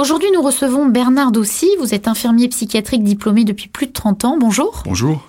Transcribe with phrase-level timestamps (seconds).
[0.00, 1.68] Aujourd'hui, nous recevons Bernard Dossi.
[1.78, 4.38] Vous êtes infirmier psychiatrique diplômé depuis plus de 30 ans.
[4.38, 4.82] Bonjour.
[4.86, 5.22] Bonjour.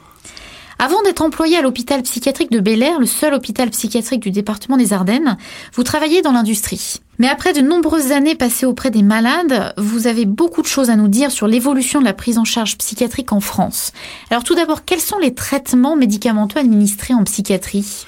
[0.79, 4.77] Avant d'être employé à l'hôpital psychiatrique de Bel Air, le seul hôpital psychiatrique du département
[4.77, 5.35] des Ardennes,
[5.73, 7.01] vous travaillez dans l'industrie.
[7.19, 10.95] Mais après de nombreuses années passées auprès des malades, vous avez beaucoup de choses à
[10.95, 13.91] nous dire sur l'évolution de la prise en charge psychiatrique en France.
[14.29, 18.05] Alors tout d'abord, quels sont les traitements médicamenteux administrés en psychiatrie?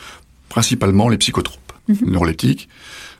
[0.48, 2.10] Principalement les psychotropes, mhm.
[2.10, 2.70] neuroleptiques,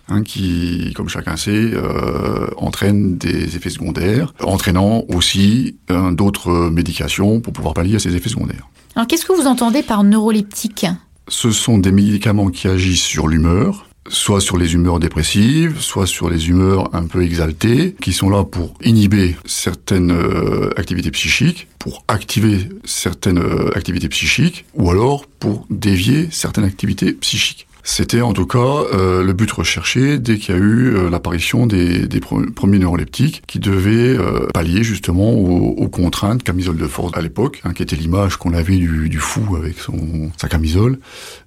[0.08, 7.42] hein, qui, comme chacun sait, euh, entraînent des effets secondaires, entraînant aussi hein, d'autres médications
[7.42, 8.70] pour pouvoir pallier à ces effets secondaires.
[8.96, 10.86] Alors qu'est-ce que vous entendez par neuroleptique?
[11.28, 16.30] Ce sont des médicaments qui agissent sur l'humeur, soit sur les humeurs dépressives, soit sur
[16.30, 22.04] les humeurs un peu exaltées, qui sont là pour inhiber certaines euh, activités psychiques, pour
[22.08, 27.68] activer certaines euh, activités psychiques, ou alors pour dévier certaines activités psychiques.
[27.86, 28.58] C'était en tout cas
[28.94, 33.44] euh, le but recherché dès qu'il y a eu euh, l'apparition des, des, premiers neuroleptiques
[33.46, 37.98] qui devaient euh, pallier justement aux, contraintes camisole de force à l'époque, hein, qui était
[37.98, 40.98] l'image qu'on avait du, du, fou avec son, sa camisole,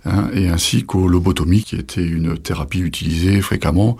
[0.04, 3.96] hein, et ainsi qu'aux lobotomies qui était une thérapie utilisée fréquemment.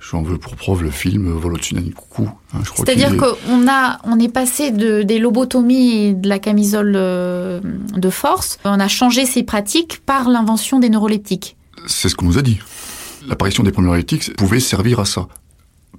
[0.00, 2.28] J'en veux pour preuve le film Volotsunani Coucou.
[2.52, 8.10] Hein, C'est-à-dire qu'on a, on est passé de, des lobotomies et de la camisole de
[8.10, 11.55] force, on a changé ces pratiques par l'invention des neuroleptiques.
[11.86, 12.58] C'est ce qu'on nous a dit.
[13.26, 15.28] L'apparition des premiers éthiques pouvait servir à ça.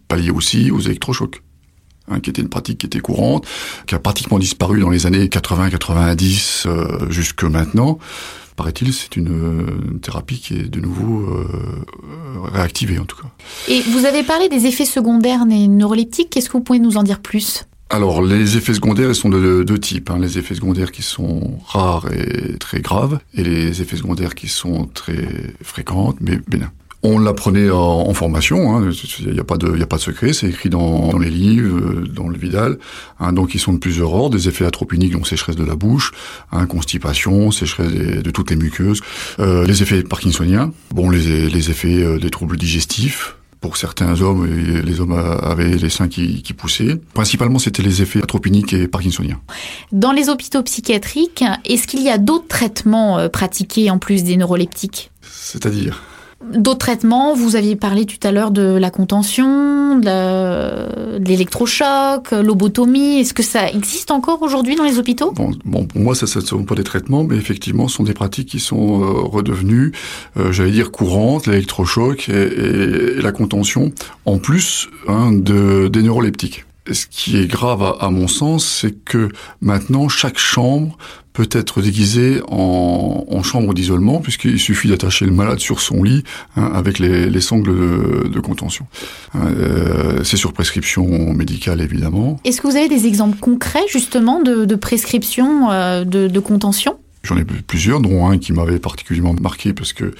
[0.08, 1.42] Pallier aussi aux électrochocs.
[2.10, 3.46] Hein, qui était une pratique qui était courante,
[3.86, 8.00] qui a pratiquement disparu dans les années 80-90 euh, jusque maintenant.
[8.56, 11.46] Paraît-il, c'est une, thérapie qui est de nouveau euh,
[12.46, 13.28] réactivée en tout cas.
[13.68, 17.04] Et vous avez parlé des effets secondaires des neuroleptiques, qu'est-ce que vous pouvez nous en
[17.04, 17.66] dire plus?
[17.90, 20.10] Alors, les effets secondaires, ils sont de deux types.
[20.10, 20.20] Hein.
[20.20, 24.90] Les effets secondaires qui sont rares et très graves, et les effets secondaires qui sont
[24.94, 25.28] très
[25.62, 26.72] fréquents, mais bénins.
[27.04, 28.90] On l'apprenait en, formation, hein.
[29.20, 32.38] il n'y a, pas de, secret, c'est écrit dans, dans, les livres, euh, dans le
[32.38, 32.80] Vidal.
[33.20, 33.34] Hein.
[33.34, 36.12] donc ils sont de plusieurs ordres, des effets atropiniques, donc sécheresse de la bouche,
[36.52, 39.02] hein, constipation, sécheresse de toutes les muqueuses,
[39.40, 44.46] euh, les effets parkinsoniens, bon les, les effets euh, des troubles digestifs, pour certains hommes,
[44.46, 46.96] les hommes avaient les seins qui, qui poussaient.
[47.14, 49.40] Principalement, c'était les effets atropiniques et parkinsoniens.
[49.92, 54.38] Dans les hôpitaux psychiatriques, est-ce qu'il y a d'autres traitements euh, pratiqués en plus des
[54.38, 55.12] neuroleptiques?
[55.22, 56.04] C'est-à-dire?
[56.44, 63.20] D'autres traitements, vous aviez parlé tout à l'heure de la contention, de l'électrochoc, lobotomie.
[63.20, 65.34] Est-ce que ça existe encore aujourd'hui dans les hôpitaux?
[65.34, 68.50] Bon, pour moi, ça ne sont pas des traitements, mais effectivement, ce sont des pratiques
[68.50, 69.94] qui sont euh, redevenues,
[70.38, 73.92] euh, j'allais dire, courantes, l'électrochoc et, la contention,
[74.26, 79.30] en plus hein, de, des neuroleptiques ce qui est grave à, mon sens, c'est que
[79.62, 80.98] maintenant chaque chambre
[81.34, 86.24] peut être déguisée en, chambre d'isolement, puisqu'il suffit d'attacher le malade sur son lit
[86.56, 88.88] hein, avec les, sangles de, contention.
[89.36, 92.40] Euh, c'est sur prescription médicale évidemment.
[92.44, 96.97] Est-ce que vous avez des exemples concrets justement de, prescription euh, de contention?
[97.28, 100.16] J'en ai plusieurs, dont un qui m'avait particulièrement marqué parce que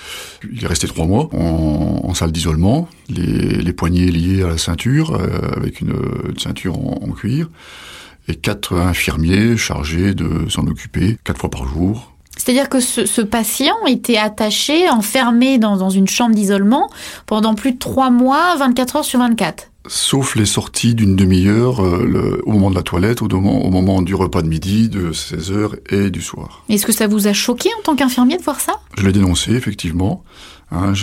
[0.52, 5.16] il est resté trois mois en, salle d'isolement, les, les, poignets liés à la ceinture
[5.16, 5.94] euh, avec une,
[6.38, 7.50] ceinture en, cuir,
[8.28, 12.14] et quatre infirmiers chargés de s'en occuper quatre fois par jour.
[12.36, 16.90] C'est-à-dire que ce, patient était attaché, enfermé dans, dans une chambre d'isolement
[17.26, 22.42] pendant plus de trois mois, 24 heures sur 24 sauf les sorties d'une demi-heure euh,
[22.46, 25.78] au moment de la toilette, au moment, au moment du repas de midi, de 16h
[25.90, 26.64] et du soir.
[26.70, 28.80] Est-ce que ça vous a choqué en tant qu'infirmier de voir ça?
[28.98, 30.24] Je l'ai dénoncé, effectivement.
[30.70, 30.94] Hein,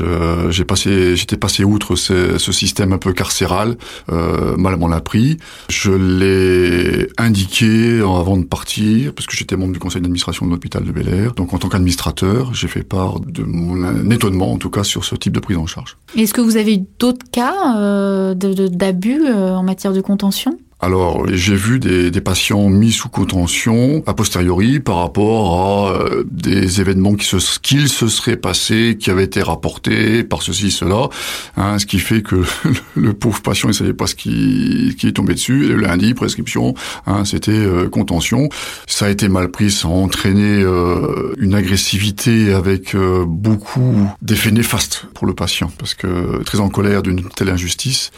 [0.50, 3.78] j'ai passé, j'étais passé outre ce, ce, système un peu carcéral,
[4.12, 5.38] euh, mal m'en a pris.
[5.70, 10.84] Je l'ai indiqué avant de partir, parce que j'étais membre du conseil d'administration de l'hôpital
[10.84, 11.32] de Bel Air.
[11.32, 15.14] Donc en tant qu'administrateur, j'ai fait part de mon étonnement, en tout cas, sur ce
[15.14, 15.96] type de prise en charge.
[16.14, 18.34] Est-ce que vous avez eu d'autres cas euh,
[18.76, 24.02] d'abus euh, en matière de contention alors, j'ai vu des, des, patients mis sous contention
[24.06, 29.10] a posteriori par rapport à euh, des événements qui se, qu'ils se seraient passés, qui
[29.10, 31.08] avaient été rapportés par ceci, cela,
[31.56, 32.42] hein, ce qui fait que
[32.96, 35.64] le, pauvre patient ne savait pas ce qui, qui est tombé dessus.
[35.64, 36.74] Et le lundi, prescription,
[37.06, 38.50] hein, c'était euh, contention.
[38.86, 42.94] Ça a été mal pris, ça a entraîné euh, une agressivité avec
[43.26, 48.10] beaucoup d'effets néfastes pour le patient, parce que très en colère d'une telle injustice,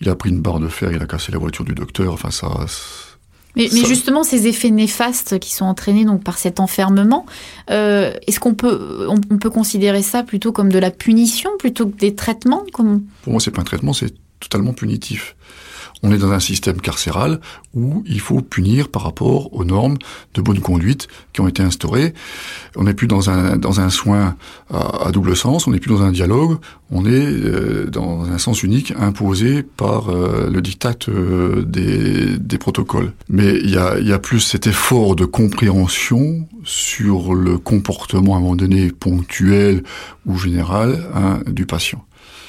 [0.00, 2.03] il a pris une barre de fer, il a cassé la voiture du docteur.
[2.12, 2.48] Enfin, ça.
[3.56, 7.24] Mais, justement, ces effets néfastes qui sont entraînés donc par cet enfermement,
[7.70, 11.96] euh, est-ce qu'on peut on, peut considérer ça plutôt comme de la punition plutôt que
[11.96, 13.04] des traitements comme...
[13.22, 15.36] Pour moi, c'est pas un traitement, c'est totalement punitif.
[16.06, 17.40] On est dans un système carcéral
[17.72, 19.96] où il faut punir par rapport aux normes
[20.34, 22.12] de bonne conduite qui ont été instaurées.
[22.76, 24.36] On n'est plus dans un, dans un soin
[24.70, 26.58] à, double sens, on n'est plus dans un dialogue,
[26.90, 32.58] on est euh, dans un sens unique imposé par euh, le diktat euh, des, des
[32.58, 33.14] protocoles.
[33.30, 38.36] Mais il y a, y a plus cet effort de compréhension sur le comportement à
[38.36, 39.82] un moment donné ponctuel
[40.26, 42.04] ou général hein, du patient.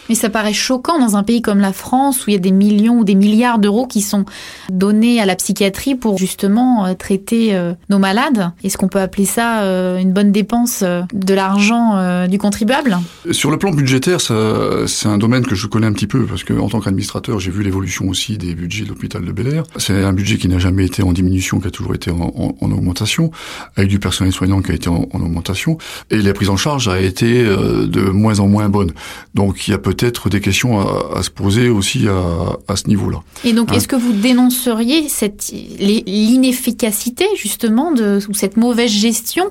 [0.09, 2.51] Mais ça paraît choquant dans un pays comme la France où il y a des
[2.51, 4.25] millions ou des milliards d'euros qui sont
[4.69, 8.51] donnés à la psychiatrie pour justement euh, traiter euh, nos malades.
[8.63, 12.97] Est-ce qu'on peut appeler ça euh, une bonne dépense de l'argent du contribuable?
[13.31, 16.53] Sur le plan budgétaire, c'est un domaine que je connais un petit peu parce que
[16.53, 19.63] en tant qu'administrateur, j'ai vu l'évolution aussi des budgets de l'hôpital de Bel Air.
[19.77, 23.31] C'est un budget qui n'a jamais été en diminution, qui a toujours été en, augmentation,
[23.75, 25.77] avec du personnel soignant qui a été en, augmentation,
[26.11, 28.91] et la prise en charge a été de moins en moins bonne.
[29.33, 33.21] Donc il y a peut peut-être des questions à, se poser aussi à, ce niveau-là.
[33.43, 39.49] Et donc, est-ce hein que vous dénonceriez cette l'inefficacité justement de ou cette mauvaise gestion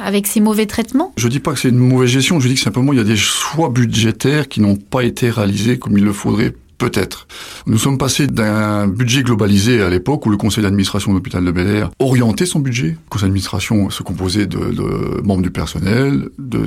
[0.00, 1.12] avec ces mauvais traitements?
[1.16, 3.04] Je dis pas que c'est une mauvaise gestion, je dis que simplement il y a
[3.04, 7.26] des choix budgétaires qui n'ont pas été réalisés comme il le faudrait Peut-être.
[7.66, 11.50] Nous sommes passés d'un budget globalisé à l'époque où le conseil d'administration de l'hôpital de
[11.50, 12.90] Bel Air orientait son budget.
[12.90, 16.64] Le conseil d'administration se composait de, membres du personnel, de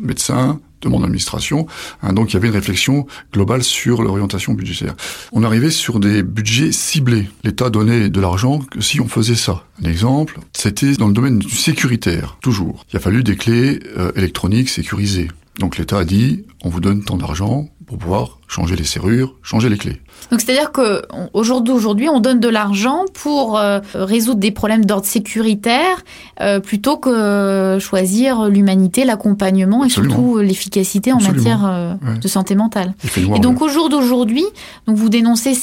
[0.00, 1.68] médecins, de membres d'administration.
[2.02, 4.96] Hein, donc il y avait une réflexion globale sur l'orientation budgétaire.
[5.30, 7.28] On arrivait sur des budgets ciblés.
[7.44, 9.64] L'État donnait de l'argent si on faisait ça.
[9.80, 12.84] Un exemple, c'était dans le domaine du sécuritaire, toujours.
[12.92, 15.28] Il a fallu des clés euh, électroniques sécurisées.
[15.58, 19.68] Donc l'État a dit, on vous donne tant d'argent pour pouvoir changer les serrures, changer
[19.68, 20.00] les clés.
[20.30, 21.02] Donc c'est-à-dire que
[21.32, 26.04] aujourd'hui, on donne de l'argent pour euh, résoudre des problèmes d'ordre sécuritaire
[26.40, 32.94] euh, plutôt que choisir l'humanité, l'accompagnement et surtout l'efficacité en matière euh, de santé mentale.
[33.34, 34.44] Et donc au jour d'aujourd'hui,
[34.86, 35.54] donc vous dénoncez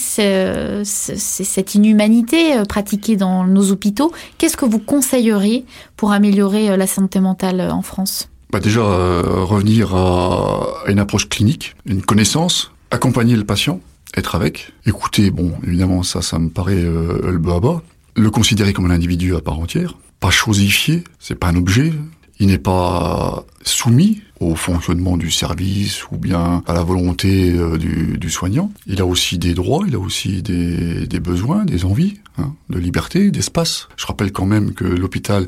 [0.84, 4.14] cette inhumanité pratiquée dans nos hôpitaux.
[4.38, 5.66] Qu'est-ce que vous conseilleriez
[5.98, 8.30] pour améliorer la santé mentale en France?
[8.54, 10.53] Bah déjà euh, revenir à,
[10.88, 13.82] une approche clinique, une connaissance, accompagner le patient,
[14.16, 15.32] être avec, écouter.
[15.32, 17.82] Bon, évidemment, ça, ça me paraît euh, le bas à bas.
[18.16, 21.92] Le considérer comme un individu à part entière, pas chosifié, c'est pas un objet.
[22.40, 28.30] Il n'est pas soumis au fonctionnement du service ou bien à la volonté euh, du,
[28.30, 28.72] soignant.
[28.86, 32.78] Il a aussi des droits, il a aussi des, des besoins, des envies hein, de
[32.78, 33.88] liberté, d'espace.
[33.98, 35.48] Je rappelle quand même que l'hôpital,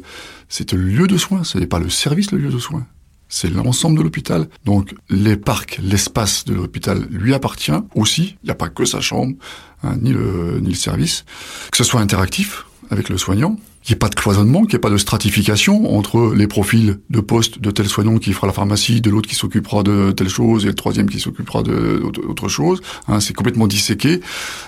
[0.50, 2.86] c'est le lieu de soins, ce n'est pas le service le lieu de soins
[3.30, 4.48] c'est l'ensemble de l'hôpital.
[4.66, 8.38] Donc les parcs, l'espace de l'hôpital lui appartient aussi.
[8.44, 9.36] Il n'y a pas que sa chambre,
[9.84, 11.26] hein, ni, le, ni le service.
[11.72, 14.76] Que ce soit interactif avec le soignant, qu'il n'y ait pas de cloisonnement, qu'il n'y
[14.76, 18.54] ait pas de stratification entre les profils de poste de tel soignant qui fera la
[18.54, 22.82] pharmacie, de l'autre qui s'occupera de telle chose et le troisième qui s'occupera d'autre chose.
[23.08, 24.22] Hein, c'est complètement disséqué.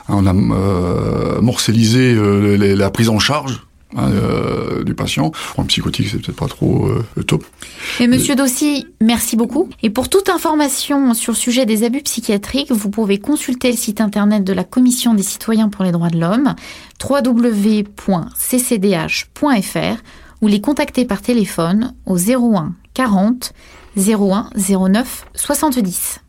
[0.08, 3.62] on a euh, morcellisé euh, la prise en charge
[3.96, 5.32] Hein, euh, du patient.
[5.58, 7.46] un psychotique, c'est peut-être pas trop euh, top.
[8.02, 9.70] Et Monsieur Dossi, merci beaucoup.
[9.82, 14.02] Et pour toute information sur le sujet des abus psychiatriques, vous pouvez consulter le site
[14.02, 16.54] internet de la Commission des citoyens pour les droits de l'homme,
[17.02, 17.88] www.ccdh.fr,
[20.42, 23.54] ou les contacter par téléphone au 01 40
[23.96, 26.20] 01 09 70.